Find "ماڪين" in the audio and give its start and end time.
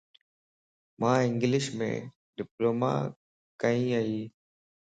2.81-3.81